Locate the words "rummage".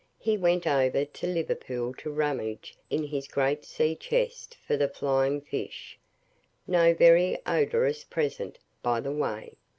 2.09-2.75